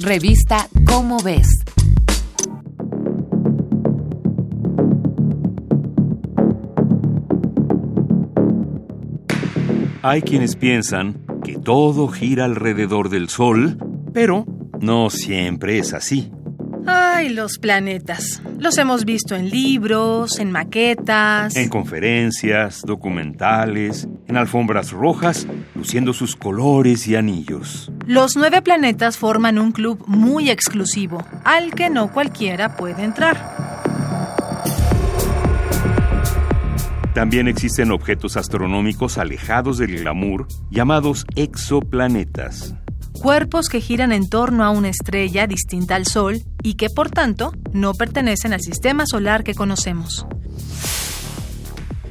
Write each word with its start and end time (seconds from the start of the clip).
Revista 0.00 0.68
Cómo 0.86 1.18
ves. 1.22 1.46
Hay 10.02 10.22
quienes 10.22 10.56
piensan 10.56 11.24
que 11.44 11.58
todo 11.58 12.08
gira 12.08 12.44
alrededor 12.44 13.08
del 13.08 13.28
Sol, 13.28 13.78
pero 14.12 14.44
no 14.80 15.10
siempre 15.10 15.78
es 15.78 15.94
así. 15.94 16.32
Ay, 16.86 17.28
los 17.30 17.58
planetas. 17.58 18.42
Los 18.58 18.76
hemos 18.78 19.04
visto 19.04 19.36
en 19.36 19.48
libros, 19.48 20.40
en 20.40 20.50
maquetas. 20.50 21.54
En 21.56 21.68
conferencias, 21.68 22.82
documentales, 22.84 24.08
en 24.26 24.36
alfombras 24.36 24.90
rojas, 24.90 25.46
luciendo 25.74 26.12
sus 26.12 26.34
colores 26.34 27.06
y 27.06 27.14
anillos. 27.16 27.90
Los 28.06 28.36
nueve 28.36 28.60
planetas 28.60 29.16
forman 29.16 29.58
un 29.58 29.72
club 29.72 30.04
muy 30.06 30.50
exclusivo, 30.50 31.24
al 31.42 31.74
que 31.74 31.88
no 31.88 32.12
cualquiera 32.12 32.76
puede 32.76 33.02
entrar. 33.02 33.54
También 37.14 37.48
existen 37.48 37.92
objetos 37.92 38.36
astronómicos 38.36 39.16
alejados 39.16 39.78
del 39.78 40.00
glamour 40.00 40.48
llamados 40.70 41.24
exoplanetas. 41.34 42.74
Cuerpos 43.12 43.68
que 43.68 43.80
giran 43.80 44.12
en 44.12 44.28
torno 44.28 44.64
a 44.64 44.70
una 44.70 44.88
estrella 44.90 45.46
distinta 45.46 45.94
al 45.94 46.06
Sol 46.06 46.42
y 46.62 46.74
que 46.74 46.90
por 46.90 47.10
tanto 47.10 47.54
no 47.72 47.94
pertenecen 47.94 48.52
al 48.52 48.60
sistema 48.60 49.04
solar 49.06 49.44
que 49.44 49.54
conocemos. 49.54 50.26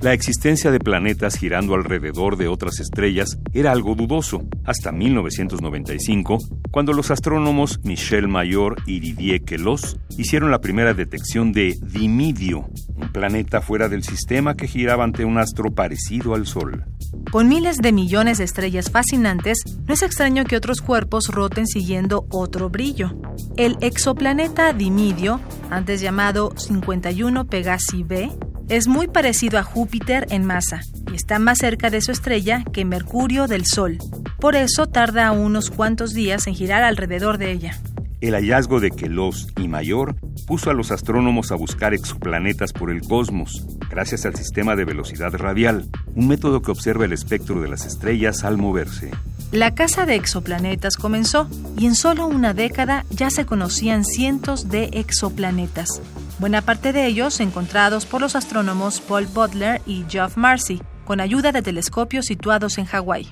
La 0.00 0.12
existencia 0.12 0.70
de 0.70 0.78
planetas 0.78 1.34
girando 1.34 1.74
alrededor 1.74 2.36
de 2.36 2.46
otras 2.46 2.78
estrellas 2.78 3.36
era 3.52 3.72
algo 3.72 3.96
dudoso, 3.96 4.46
hasta 4.64 4.92
1995, 4.92 6.38
cuando 6.70 6.92
los 6.92 7.10
astrónomos 7.10 7.80
Michel 7.82 8.28
Mayor 8.28 8.76
y 8.86 9.00
Didier 9.00 9.42
Queloz 9.42 9.98
hicieron 10.16 10.52
la 10.52 10.60
primera 10.60 10.94
detección 10.94 11.50
de 11.52 11.76
Dimidio, 11.82 12.68
un 12.94 13.10
planeta 13.12 13.60
fuera 13.60 13.88
del 13.88 14.04
sistema 14.04 14.54
que 14.54 14.68
giraba 14.68 15.02
ante 15.02 15.24
un 15.24 15.36
astro 15.36 15.72
parecido 15.72 16.36
al 16.36 16.46
Sol. 16.46 16.84
Con 17.32 17.48
miles 17.48 17.78
de 17.78 17.90
millones 17.90 18.38
de 18.38 18.44
estrellas 18.44 18.92
fascinantes, 18.92 19.58
no 19.86 19.94
es 19.94 20.02
extraño 20.02 20.44
que 20.44 20.56
otros 20.56 20.80
cuerpos 20.80 21.26
roten 21.26 21.66
siguiendo 21.66 22.24
otro 22.30 22.70
brillo. 22.70 23.16
El 23.56 23.76
exoplaneta 23.80 24.72
Dimidio, 24.72 25.40
antes 25.70 26.00
llamado 26.00 26.52
51 26.56 27.46
Pegasi 27.46 28.04
b, 28.04 28.30
es 28.68 28.86
muy 28.86 29.08
parecido 29.08 29.58
a 29.58 29.62
Júpiter 29.62 30.26
en 30.30 30.44
masa 30.44 30.80
y 31.10 31.16
está 31.16 31.38
más 31.38 31.58
cerca 31.58 31.90
de 31.90 32.00
su 32.00 32.12
estrella 32.12 32.64
que 32.72 32.84
Mercurio 32.84 33.46
del 33.46 33.64
Sol. 33.64 33.98
Por 34.38 34.56
eso 34.56 34.86
tarda 34.86 35.32
unos 35.32 35.70
cuantos 35.70 36.12
días 36.12 36.46
en 36.46 36.54
girar 36.54 36.82
alrededor 36.82 37.38
de 37.38 37.52
ella. 37.52 37.78
El 38.20 38.34
hallazgo 38.34 38.80
de 38.80 38.90
Queloz 38.90 39.46
y 39.56 39.68
Mayor 39.68 40.16
puso 40.46 40.70
a 40.70 40.74
los 40.74 40.90
astrónomos 40.90 41.52
a 41.52 41.54
buscar 41.54 41.94
exoplanetas 41.94 42.72
por 42.72 42.90
el 42.90 43.00
cosmos, 43.02 43.64
gracias 43.88 44.26
al 44.26 44.34
sistema 44.34 44.76
de 44.76 44.84
velocidad 44.84 45.32
radial, 45.34 45.88
un 46.14 46.28
método 46.28 46.60
que 46.60 46.72
observa 46.72 47.04
el 47.04 47.12
espectro 47.12 47.60
de 47.60 47.68
las 47.68 47.86
estrellas 47.86 48.44
al 48.44 48.58
moverse. 48.58 49.12
La 49.52 49.74
caza 49.74 50.04
de 50.04 50.16
exoplanetas 50.16 50.96
comenzó 50.96 51.48
y 51.78 51.86
en 51.86 51.94
solo 51.94 52.26
una 52.26 52.54
década 52.54 53.06
ya 53.08 53.30
se 53.30 53.46
conocían 53.46 54.04
cientos 54.04 54.68
de 54.68 54.90
exoplanetas, 54.92 56.02
buena 56.38 56.62
parte 56.62 56.92
de 56.92 57.06
ellos 57.06 57.40
encontrados 57.40 58.06
por 58.06 58.20
los 58.20 58.36
astrónomos 58.36 59.00
Paul 59.00 59.26
Butler 59.26 59.82
y 59.86 60.04
Geoff 60.08 60.36
Marcy, 60.36 60.80
con 61.04 61.20
ayuda 61.20 61.52
de 61.52 61.62
telescopios 61.62 62.26
situados 62.26 62.78
en 62.78 62.86
Hawái. 62.86 63.28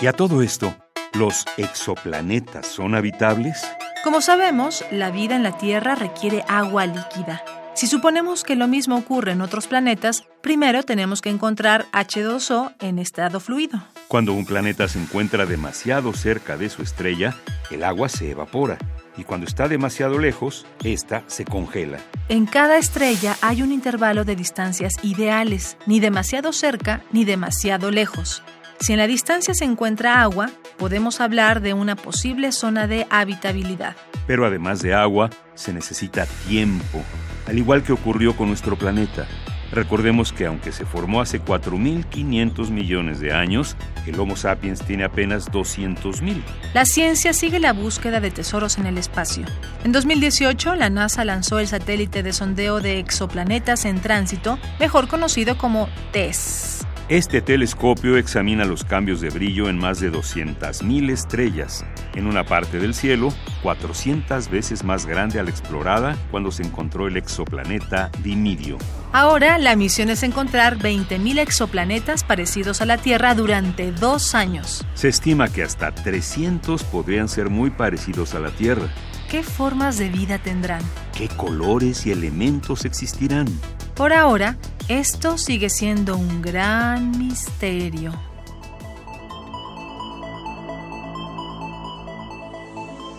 Y 0.00 0.06
a 0.08 0.12
todo 0.12 0.42
esto, 0.42 0.74
¿los 1.12 1.44
exoplanetas 1.56 2.66
son 2.66 2.96
habitables? 2.96 3.64
Como 4.02 4.20
sabemos, 4.20 4.84
la 4.90 5.12
vida 5.12 5.36
en 5.36 5.44
la 5.44 5.56
Tierra 5.56 5.94
requiere 5.94 6.44
agua 6.48 6.86
líquida. 6.86 7.44
Si 7.74 7.86
suponemos 7.86 8.44
que 8.44 8.54
lo 8.54 8.68
mismo 8.68 8.96
ocurre 8.96 9.32
en 9.32 9.40
otros 9.40 9.66
planetas, 9.66 10.24
primero 10.42 10.82
tenemos 10.82 11.22
que 11.22 11.30
encontrar 11.30 11.86
H2O 11.92 12.74
en 12.80 12.98
estado 12.98 13.40
fluido. 13.40 13.82
Cuando 14.08 14.34
un 14.34 14.44
planeta 14.44 14.88
se 14.88 15.00
encuentra 15.00 15.46
demasiado 15.46 16.12
cerca 16.12 16.58
de 16.58 16.68
su 16.68 16.82
estrella, 16.82 17.34
el 17.70 17.82
agua 17.82 18.10
se 18.10 18.30
evapora 18.30 18.76
y 19.16 19.24
cuando 19.24 19.46
está 19.46 19.68
demasiado 19.68 20.18
lejos, 20.18 20.66
ésta 20.84 21.24
se 21.28 21.46
congela. 21.46 21.98
En 22.28 22.44
cada 22.44 22.76
estrella 22.76 23.36
hay 23.40 23.62
un 23.62 23.72
intervalo 23.72 24.24
de 24.24 24.36
distancias 24.36 24.92
ideales, 25.02 25.78
ni 25.86 25.98
demasiado 25.98 26.52
cerca 26.52 27.02
ni 27.10 27.24
demasiado 27.24 27.90
lejos. 27.90 28.42
Si 28.80 28.92
en 28.92 28.98
la 28.98 29.06
distancia 29.06 29.54
se 29.54 29.64
encuentra 29.64 30.22
agua, 30.22 30.50
podemos 30.76 31.20
hablar 31.20 31.62
de 31.62 31.72
una 31.72 31.96
posible 31.96 32.52
zona 32.52 32.86
de 32.86 33.06
habitabilidad. 33.08 33.96
Pero 34.26 34.44
además 34.44 34.82
de 34.82 34.92
agua, 34.92 35.30
se 35.54 35.72
necesita 35.72 36.26
tiempo, 36.48 37.02
al 37.46 37.58
igual 37.58 37.82
que 37.82 37.92
ocurrió 37.92 38.36
con 38.36 38.48
nuestro 38.48 38.76
planeta. 38.76 39.26
Recordemos 39.72 40.34
que 40.34 40.44
aunque 40.44 40.70
se 40.70 40.84
formó 40.84 41.22
hace 41.22 41.40
4.500 41.40 42.68
millones 42.68 43.20
de 43.20 43.32
años, 43.32 43.74
el 44.06 44.20
Homo 44.20 44.36
sapiens 44.36 44.84
tiene 44.84 45.04
apenas 45.04 45.50
200.000. 45.50 46.42
La 46.74 46.84
ciencia 46.84 47.32
sigue 47.32 47.58
la 47.58 47.72
búsqueda 47.72 48.20
de 48.20 48.30
tesoros 48.30 48.76
en 48.76 48.86
el 48.86 48.98
espacio. 48.98 49.46
En 49.82 49.92
2018, 49.92 50.74
la 50.74 50.90
NASA 50.90 51.24
lanzó 51.24 51.58
el 51.58 51.68
satélite 51.68 52.22
de 52.22 52.34
sondeo 52.34 52.80
de 52.80 52.98
exoplanetas 52.98 53.86
en 53.86 54.00
tránsito, 54.00 54.58
mejor 54.78 55.08
conocido 55.08 55.56
como 55.56 55.88
TESS. 56.12 56.86
Este 57.12 57.42
telescopio 57.42 58.16
examina 58.16 58.64
los 58.64 58.84
cambios 58.84 59.20
de 59.20 59.28
brillo 59.28 59.68
en 59.68 59.76
más 59.76 60.00
de 60.00 60.10
200.000 60.10 61.10
estrellas, 61.10 61.84
en 62.14 62.26
una 62.26 62.42
parte 62.42 62.78
del 62.78 62.94
cielo 62.94 63.34
400 63.62 64.48
veces 64.48 64.82
más 64.82 65.04
grande 65.04 65.38
a 65.38 65.42
la 65.42 65.50
explorada 65.50 66.16
cuando 66.30 66.50
se 66.50 66.62
encontró 66.62 67.06
el 67.06 67.18
exoplaneta 67.18 68.10
Dimidio. 68.22 68.78
Ahora 69.12 69.58
la 69.58 69.76
misión 69.76 70.08
es 70.08 70.22
encontrar 70.22 70.78
20.000 70.78 71.38
exoplanetas 71.38 72.24
parecidos 72.24 72.80
a 72.80 72.86
la 72.86 72.96
Tierra 72.96 73.34
durante 73.34 73.92
dos 73.92 74.34
años. 74.34 74.82
Se 74.94 75.08
estima 75.08 75.52
que 75.52 75.64
hasta 75.64 75.94
300 75.94 76.82
podrían 76.84 77.28
ser 77.28 77.50
muy 77.50 77.68
parecidos 77.68 78.34
a 78.34 78.40
la 78.40 78.48
Tierra. 78.52 78.88
¿Qué 79.30 79.42
formas 79.42 79.98
de 79.98 80.08
vida 80.08 80.38
tendrán? 80.38 80.80
¿Qué 81.14 81.28
colores 81.28 82.06
y 82.06 82.10
elementos 82.10 82.86
existirán? 82.86 83.48
Por 83.94 84.12
ahora, 84.14 84.56
esto 84.88 85.36
sigue 85.36 85.68
siendo 85.68 86.16
un 86.16 86.40
gran 86.40 87.10
misterio. 87.18 88.12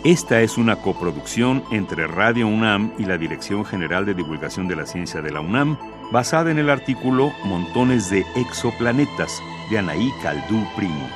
Esta 0.03 0.41
es 0.41 0.57
una 0.57 0.75
coproducción 0.77 1.63
entre 1.71 2.07
Radio 2.07 2.47
UNAM 2.47 2.91
y 2.97 3.05
la 3.05 3.17
Dirección 3.17 3.63
General 3.63 4.05
de 4.05 4.13
Divulgación 4.13 4.67
de 4.67 4.75
la 4.75 4.85
Ciencia 4.85 5.21
de 5.21 5.31
la 5.31 5.39
UNAM, 5.39 5.77
basada 6.11 6.51
en 6.51 6.59
el 6.59 6.69
artículo 6.69 7.31
Montones 7.45 8.09
de 8.09 8.25
exoplanetas 8.35 9.41
de 9.69 9.77
Anaí 9.77 10.11
Caldú 10.21 10.67
Primo. 10.75 11.07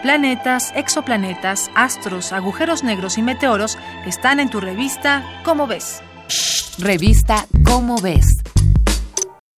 Planetas, 0.00 0.72
exoplanetas, 0.76 1.70
astros, 1.74 2.32
agujeros 2.32 2.84
negros 2.84 3.18
y 3.18 3.22
meteoros 3.22 3.76
están 4.06 4.40
en 4.40 4.48
tu 4.48 4.60
revista 4.60 5.22
¿Cómo 5.44 5.66
ves? 5.66 6.00
Revista 6.78 7.46
¿Cómo 7.64 8.00
ves? 8.00 8.26